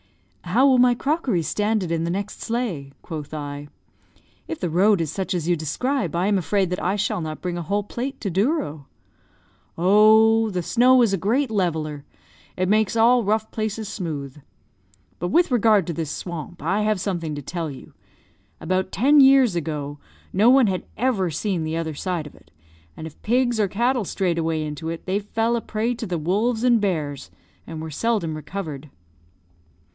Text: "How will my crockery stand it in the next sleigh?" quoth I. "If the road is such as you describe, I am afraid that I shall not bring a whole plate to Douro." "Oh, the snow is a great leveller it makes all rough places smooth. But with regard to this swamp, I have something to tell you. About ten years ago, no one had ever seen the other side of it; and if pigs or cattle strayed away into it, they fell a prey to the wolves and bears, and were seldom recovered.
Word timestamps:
"How 0.45 0.67
will 0.67 0.79
my 0.79 0.95
crockery 0.95 1.43
stand 1.43 1.81
it 1.83 1.91
in 1.91 2.03
the 2.03 2.09
next 2.09 2.41
sleigh?" 2.41 2.91
quoth 3.03 3.33
I. 3.33 3.69
"If 4.47 4.59
the 4.59 4.69
road 4.71 4.99
is 4.99 5.11
such 5.11 5.33
as 5.35 5.47
you 5.47 5.55
describe, 5.55 6.13
I 6.15 6.27
am 6.27 6.37
afraid 6.39 6.71
that 6.71 6.81
I 6.83 6.95
shall 6.97 7.21
not 7.21 7.39
bring 7.41 7.55
a 7.57 7.61
whole 7.61 7.83
plate 7.83 8.19
to 8.21 8.31
Douro." 8.31 8.87
"Oh, 9.77 10.49
the 10.49 10.63
snow 10.63 11.03
is 11.03 11.13
a 11.13 11.17
great 11.17 11.51
leveller 11.51 12.03
it 12.57 12.67
makes 12.67 12.95
all 12.97 13.23
rough 13.23 13.49
places 13.51 13.87
smooth. 13.87 14.39
But 15.19 15.29
with 15.29 15.51
regard 15.51 15.85
to 15.87 15.93
this 15.93 16.11
swamp, 16.11 16.61
I 16.63 16.81
have 16.81 16.99
something 16.99 17.33
to 17.35 17.41
tell 17.43 17.69
you. 17.69 17.93
About 18.59 18.91
ten 18.91 19.19
years 19.21 19.55
ago, 19.55 19.99
no 20.33 20.49
one 20.49 20.67
had 20.67 20.83
ever 20.97 21.29
seen 21.29 21.63
the 21.63 21.77
other 21.77 21.93
side 21.93 22.25
of 22.27 22.35
it; 22.35 22.49
and 22.97 23.05
if 23.07 23.21
pigs 23.21 23.59
or 23.59 23.67
cattle 23.67 24.03
strayed 24.03 24.39
away 24.39 24.65
into 24.65 24.89
it, 24.89 25.05
they 25.05 25.19
fell 25.19 25.55
a 25.55 25.61
prey 25.61 25.93
to 25.93 26.07
the 26.07 26.17
wolves 26.17 26.63
and 26.63 26.81
bears, 26.81 27.29
and 27.67 27.79
were 27.79 27.91
seldom 27.91 28.33
recovered. 28.35 28.89